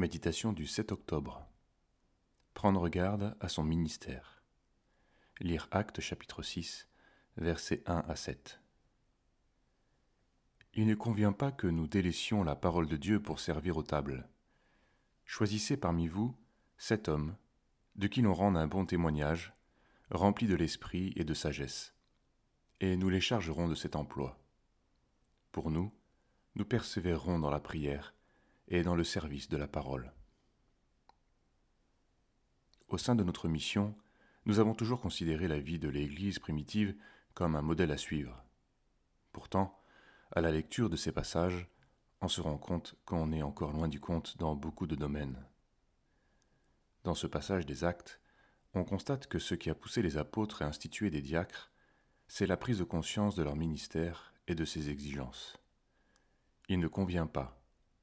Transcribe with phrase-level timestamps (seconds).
[0.00, 1.44] Méditation du 7 octobre.
[2.54, 4.44] Prendre garde à son ministère.
[5.40, 6.86] Lire Actes chapitre 6,
[7.36, 8.60] versets 1 à 7.
[10.74, 14.28] Il ne convient pas que nous délaissions la parole de Dieu pour servir aux tables.
[15.24, 16.32] Choisissez parmi vous
[16.76, 17.34] sept hommes,
[17.96, 19.52] de qui l'on rende un bon témoignage,
[20.12, 21.92] remplis de l'esprit et de sagesse,
[22.78, 24.38] et nous les chargerons de cet emploi.
[25.50, 25.92] Pour nous,
[26.54, 28.14] nous persévérerons dans la prière
[28.68, 30.12] et dans le service de la parole.
[32.88, 33.94] Au sein de notre mission,
[34.46, 36.94] nous avons toujours considéré la vie de l'Église primitive
[37.34, 38.42] comme un modèle à suivre.
[39.32, 39.78] Pourtant,
[40.32, 41.68] à la lecture de ces passages,
[42.20, 45.44] on se rend compte qu'on est encore loin du compte dans beaucoup de domaines.
[47.04, 48.20] Dans ce passage des actes,
[48.74, 51.70] on constate que ce qui a poussé les apôtres à instituer des diacres,
[52.26, 55.56] c'est la prise de conscience de leur ministère et de ses exigences.
[56.68, 57.58] Il ne convient pas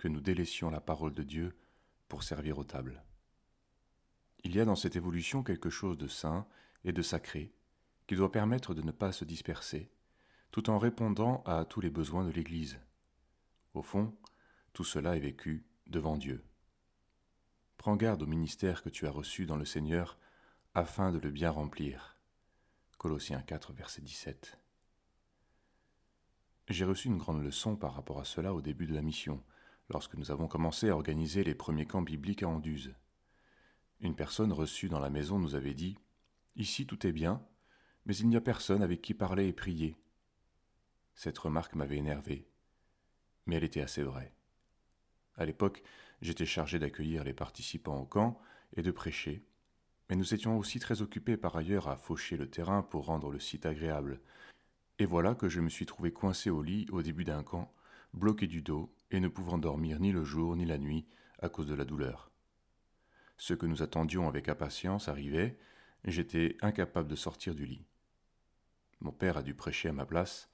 [0.00, 1.54] que nous délaissions la parole de Dieu
[2.08, 3.04] pour servir aux tables.
[4.44, 6.46] Il y a dans cette évolution quelque chose de saint
[6.84, 7.52] et de sacré
[8.06, 9.90] qui doit permettre de ne pas se disperser,
[10.52, 12.80] tout en répondant à tous les besoins de l'Église.
[13.74, 14.16] Au fond,
[14.72, 16.46] tout cela est vécu devant Dieu.
[17.76, 20.18] Prends garde au ministère que tu as reçu dans le Seigneur
[20.72, 22.16] afin de le bien remplir.
[22.96, 24.58] Colossiens 4, verset 17.
[26.68, 29.44] J'ai reçu une grande leçon par rapport à cela au début de la mission,
[29.90, 32.94] lorsque nous avons commencé à organiser les premiers camps bibliques à Anduze.
[34.00, 35.98] Une personne reçue dans la maison nous avait dit
[36.56, 37.44] Ici tout est bien,
[38.06, 39.96] mais il n'y a personne avec qui parler et prier.
[41.14, 42.48] Cette remarque m'avait énervé,
[43.46, 44.32] mais elle était assez vraie.
[45.36, 45.82] À l'époque,
[46.22, 48.40] j'étais chargé d'accueillir les participants au camp
[48.76, 49.44] et de prêcher,
[50.08, 53.40] mais nous étions aussi très occupés par ailleurs à faucher le terrain pour rendre le
[53.40, 54.20] site agréable.
[54.98, 57.72] Et voilà que je me suis trouvé coincé au lit au début d'un camp,
[58.14, 61.06] bloqué du dos et ne pouvant dormir ni le jour ni la nuit
[61.40, 62.30] à cause de la douleur.
[63.36, 65.58] Ce que nous attendions avec impatience arrivait,
[66.04, 67.86] j'étais incapable de sortir du lit.
[69.00, 70.50] Mon père a dû prêcher à ma place,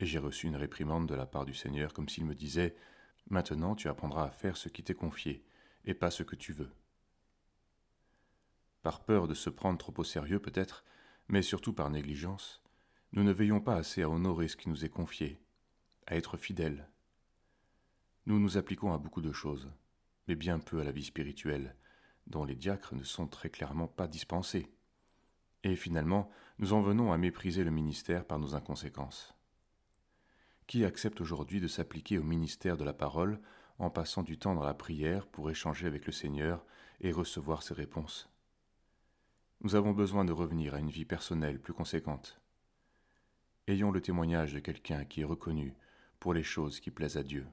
[0.00, 2.76] et j'ai reçu une réprimande de la part du Seigneur comme s'il me disait
[3.30, 5.44] Maintenant tu apprendras à faire ce qui t'est confié,
[5.84, 6.70] et pas ce que tu veux.
[8.82, 10.84] Par peur de se prendre trop au sérieux peut-être,
[11.28, 12.62] mais surtout par négligence,
[13.12, 15.40] nous ne veillons pas assez à honorer ce qui nous est confié,
[16.06, 16.88] à être fidèles,
[18.28, 19.70] nous nous appliquons à beaucoup de choses,
[20.28, 21.74] mais bien peu à la vie spirituelle,
[22.26, 24.70] dont les diacres ne sont très clairement pas dispensés.
[25.64, 29.34] Et finalement, nous en venons à mépriser le ministère par nos inconséquences.
[30.66, 33.40] Qui accepte aujourd'hui de s'appliquer au ministère de la parole
[33.78, 36.66] en passant du temps dans la prière pour échanger avec le Seigneur
[37.00, 38.28] et recevoir ses réponses?
[39.62, 42.38] Nous avons besoin de revenir à une vie personnelle plus conséquente.
[43.68, 45.74] Ayons le témoignage de quelqu'un qui est reconnu
[46.20, 47.46] pour les choses qui plaisent à Dieu.